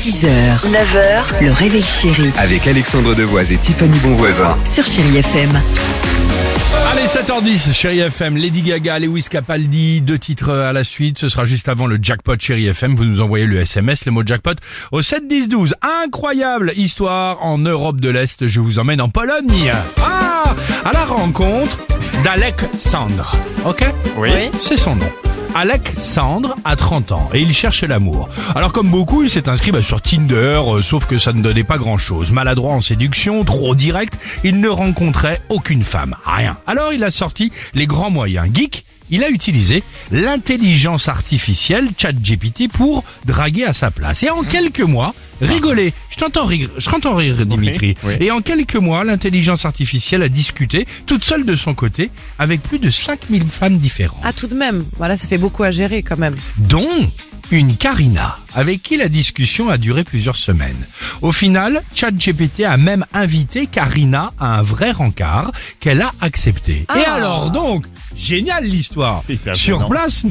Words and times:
6h, 0.00 0.26
9h, 0.64 1.44
le 1.44 1.52
réveil 1.52 1.82
chéri 1.82 2.30
Avec 2.38 2.66
Alexandre 2.66 3.14
Devoise 3.14 3.52
et 3.52 3.58
Tiffany 3.58 3.98
Bonvoisin. 3.98 4.56
sur 4.64 4.86
Chérie 4.86 5.18
FM. 5.18 5.50
Allez, 6.90 7.06
7h10, 7.06 7.74
Chéri 7.74 7.98
FM, 8.00 8.38
Lady 8.38 8.62
Gaga, 8.62 8.98
Lewis 8.98 9.26
Capaldi, 9.28 10.00
deux 10.00 10.18
titres 10.18 10.52
à 10.52 10.72
la 10.72 10.84
suite. 10.84 11.18
Ce 11.18 11.28
sera 11.28 11.44
juste 11.44 11.68
avant 11.68 11.86
le 11.86 11.98
jackpot 12.00 12.36
Chéri 12.38 12.66
FM. 12.68 12.94
Vous 12.94 13.04
nous 13.04 13.20
envoyez 13.20 13.44
le 13.44 13.60
SMS, 13.60 14.06
le 14.06 14.12
mot 14.12 14.22
jackpot, 14.24 14.54
au 14.90 15.02
7 15.02 15.28
10 15.28 15.48
12. 15.50 15.74
Incroyable 16.02 16.72
histoire 16.76 17.42
en 17.42 17.58
Europe 17.58 18.00
de 18.00 18.08
l'Est. 18.08 18.46
Je 18.46 18.60
vous 18.60 18.78
emmène 18.78 19.02
en 19.02 19.10
Pologne. 19.10 19.70
Ah, 20.02 20.54
à 20.86 20.92
la 20.94 21.04
rencontre 21.04 21.76
d'Alexandre. 22.24 23.36
Ok 23.66 23.84
Oui. 24.16 24.30
C'est 24.58 24.78
son 24.78 24.96
nom. 24.96 25.10
Alexandre 25.54 26.56
a 26.64 26.76
30 26.76 27.12
ans 27.12 27.28
et 27.34 27.40
il 27.40 27.52
cherche 27.54 27.82
l'amour. 27.82 28.28
Alors 28.54 28.72
comme 28.72 28.88
beaucoup, 28.88 29.22
il 29.22 29.28
s'est 29.30 29.48
inscrit 29.48 29.70
bah, 29.70 29.82
sur 29.82 30.00
Tinder, 30.00 30.62
euh, 30.64 30.80
sauf 30.80 31.06
que 31.06 31.18
ça 31.18 31.32
ne 31.32 31.42
donnait 31.42 31.64
pas 31.64 31.76
grand-chose. 31.76 32.32
Maladroit 32.32 32.72
en 32.72 32.80
séduction, 32.80 33.44
trop 33.44 33.74
direct, 33.74 34.16
il 34.44 34.60
ne 34.60 34.68
rencontrait 34.68 35.42
aucune 35.48 35.82
femme, 35.82 36.16
rien. 36.24 36.56
Alors 36.66 36.92
il 36.92 37.04
a 37.04 37.10
sorti 37.10 37.52
les 37.74 37.86
grands 37.86 38.10
moyens. 38.10 38.48
Geek, 38.54 38.84
il 39.10 39.24
a 39.24 39.28
utilisé 39.30 39.82
l'intelligence 40.10 41.08
artificielle 41.08 41.88
ChatGPT 41.96 42.68
pour 42.68 43.04
draguer 43.26 43.64
à 43.64 43.74
sa 43.74 43.90
place. 43.90 44.22
Et 44.22 44.30
en 44.30 44.42
quelques 44.42 44.80
mois, 44.80 45.14
rigoler. 45.40 45.92
Je 46.10 46.16
t'entends 46.18 46.44
rire, 46.46 46.68
je 46.76 46.88
t'entends 46.88 47.14
rire, 47.14 47.34
Dimitri. 47.46 47.94
oui. 48.04 48.14
Et 48.20 48.30
en 48.30 48.40
quelques 48.42 48.76
mois, 48.76 49.04
l'intelligence 49.04 49.64
artificielle 49.64 50.22
a 50.22 50.28
discuté, 50.28 50.86
toute 51.06 51.24
seule 51.24 51.44
de 51.44 51.54
son 51.54 51.74
côté, 51.74 52.10
avec 52.38 52.62
plus 52.62 52.78
de 52.78 52.90
5000 52.90 53.44
femmes 53.44 53.78
différentes 53.78 54.20
Ah, 54.22 54.32
tout 54.32 54.46
de 54.46 54.54
même. 54.54 54.84
Voilà, 54.98 55.16
ça 55.16 55.26
fait 55.26 55.38
beaucoup 55.38 55.62
à 55.62 55.70
gérer 55.70 56.02
quand 56.02 56.18
même. 56.18 56.36
dont 56.58 57.08
une 57.50 57.76
Karina, 57.76 58.38
avec 58.54 58.82
qui 58.82 58.96
la 58.96 59.08
discussion 59.08 59.70
a 59.70 59.78
duré 59.78 60.04
plusieurs 60.04 60.36
semaines. 60.36 60.86
Au 61.22 61.32
final, 61.32 61.82
ChatGPT 61.94 62.64
a 62.64 62.76
même 62.76 63.04
invité 63.12 63.66
Karina 63.66 64.32
à 64.38 64.58
un 64.58 64.62
vrai 64.62 64.92
rencard 64.92 65.52
qu'elle 65.80 66.02
a 66.02 66.12
accepté. 66.20 66.86
Et 66.96 67.04
alors 67.04 67.50
donc, 67.50 67.86
génial 68.16 68.64
l'histoire. 68.64 69.22
Sur 69.54 69.88
place, 69.88 70.26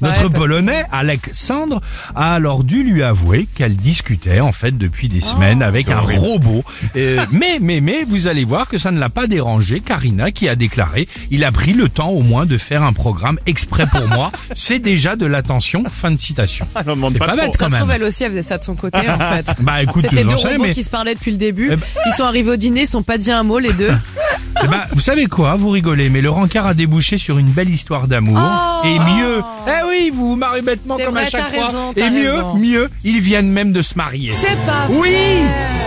notre 0.00 0.28
que- 0.28 0.38
Polonais, 0.38 0.84
Alexandre, 0.92 1.80
a 2.14 2.34
alors 2.34 2.64
dû 2.64 2.82
lui 2.84 3.02
avouer 3.02 3.46
qu'elle 3.54 3.76
discutait 3.76 4.40
en 4.40 4.52
fait 4.52 4.76
depuis 4.76 5.08
des 5.08 5.20
semaines 5.20 5.62
avec 5.62 5.88
un 5.88 6.00
robot. 6.00 6.62
Euh, 6.96 7.18
mais, 7.32 7.58
mais, 7.60 7.80
mais, 7.80 8.04
vous 8.06 8.26
allez 8.26 8.44
voir 8.44 8.68
que 8.68 8.78
ça 8.78 8.90
ne 8.90 8.98
l'a 9.00 9.08
pas 9.08 9.26
dérangé. 9.26 9.80
Karina 9.80 10.30
qui 10.30 10.48
a 10.48 10.56
déclaré, 10.56 11.08
il 11.30 11.44
a 11.44 11.52
pris 11.52 11.72
le 11.72 11.88
temps 11.88 12.10
au 12.10 12.22
moins 12.22 12.46
de 12.46 12.58
faire 12.58 12.82
un 12.82 12.92
programme 12.92 13.38
exprès 13.46 13.86
pour 13.86 14.06
moi. 14.08 14.30
C'est 14.54 14.78
déjà 14.78 15.16
de 15.16 15.26
l'attention. 15.26 15.84
Fin 15.90 16.10
de 16.10 16.20
citation. 16.20 16.66
Ah, 16.74 16.82
C'est 16.84 17.18
pas 17.18 17.26
pas 17.26 17.32
trop. 17.32 17.40
bête 17.46 17.52
Ça 17.56 17.64
quand 17.64 17.70
se 17.70 17.74
trouve, 17.76 17.88
même. 17.88 17.96
elle 17.96 18.04
aussi, 18.04 18.22
elle 18.24 18.30
faisait 18.30 18.42
ça 18.42 18.58
de 18.58 18.64
son 18.64 18.74
côté, 18.76 18.98
en 18.98 19.18
fait. 19.34 19.54
Bah 19.60 19.82
écoute, 19.82 20.02
C'était 20.02 20.24
deux 20.24 20.34
robots 20.34 20.62
mais 20.62 20.70
qui 20.72 20.82
se 20.84 20.90
parlaient 20.90 21.14
depuis 21.14 21.30
le 21.32 21.36
début. 21.36 21.68
Eh 21.72 21.76
ben- 21.76 21.86
Ils 22.06 22.12
sont 22.12 22.24
arrivés 22.24 22.50
au 22.50 22.56
dîner, 22.56 22.82
ils 22.82 22.86
sont 22.86 23.02
pas 23.02 23.18
dit 23.18 23.30
un 23.30 23.42
mot, 23.42 23.58
les 23.58 23.72
deux. 23.72 23.90
eh 24.64 24.66
ben, 24.66 24.82
vous 24.92 25.00
savez 25.00 25.26
quoi, 25.26 25.54
vous 25.56 25.70
rigolez, 25.70 26.08
mais 26.08 26.20
le 26.20 26.30
rencard 26.30 26.66
a 26.66 26.74
débouché 26.74 27.18
sur 27.18 27.38
une 27.38 27.48
belle 27.48 27.70
histoire 27.70 28.06
d'amour. 28.08 28.38
Oh 28.38 28.86
et 28.86 28.98
mieux, 28.98 29.42
eh 29.66 29.86
oui, 29.88 30.10
vous 30.12 30.30
vous 30.30 30.36
marrez 30.36 30.62
bêtement 30.62 30.96
comme 30.96 31.16
à 31.16 31.28
chaque 31.28 31.54
fois. 31.54 31.66
raison, 31.66 31.92
et 31.96 32.10
mieux, 32.10 32.34
raison. 32.34 32.56
mieux, 32.56 32.90
ils 33.04 33.20
viennent 33.20 33.50
même 33.50 33.72
de 33.72 33.82
se 33.82 33.94
marier. 33.96 34.32
C'est 34.40 34.56
pas 34.66 34.86
Oui, 34.90 35.14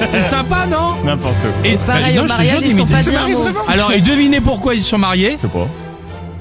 c'est 0.10 0.24
sympa, 0.24 0.66
non? 0.68 0.96
N'importe 1.04 1.36
quoi. 1.42 1.70
Et 1.70 1.78
Pareil, 1.78 2.16
bah, 2.16 2.22
au 2.22 2.24
non, 2.24 2.24
te 2.24 2.28
mariage, 2.30 2.60
jure, 2.60 2.70
ils 2.70 2.78
sont 2.78 2.86
pas 2.86 3.28
mot. 3.28 3.46
Alors, 3.68 3.92
et 3.92 4.00
devinez 4.00 4.42
pourquoi 4.42 4.76
ils 4.76 4.82
se 4.82 4.90
sont 4.90 4.98
mariés? 4.98 5.38
Je 5.42 5.48
sais 5.48 5.54
pas. 5.54 5.68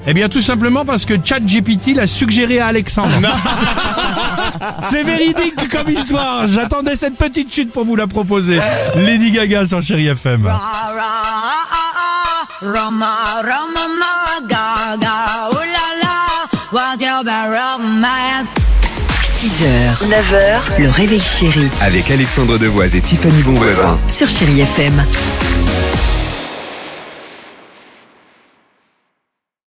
Eh 0.07 0.13
bien, 0.13 0.29
tout 0.29 0.41
simplement 0.41 0.83
parce 0.83 1.05
que 1.05 1.13
ChatGPT 1.23 1.93
l'a 1.95 2.07
suggéré 2.07 2.59
à 2.59 2.67
Alexandre. 2.67 3.09
C'est 4.81 5.03
véridique 5.03 5.69
comme 5.69 5.93
histoire. 5.93 6.47
J'attendais 6.47 6.95
cette 6.95 7.15
petite 7.15 7.53
chute 7.53 7.71
pour 7.71 7.85
vous 7.85 7.95
la 7.95 8.07
proposer. 8.07 8.59
Lady 8.95 9.31
Gaga 9.31 9.65
sur 9.65 9.81
Chéri 9.83 10.07
FM. 10.07 10.49
6h, 19.23 20.07
9h, 20.07 20.81
le 20.83 20.89
réveil 20.91 21.19
chéri 21.19 21.67
Avec 21.81 22.11
Alexandre 22.11 22.59
Devoise 22.59 22.95
et 22.95 23.01
Tiffany 23.01 23.41
Bonvoisin. 23.41 23.97
sur 24.07 24.29
Chérie 24.29 24.61
FM. 24.61 25.03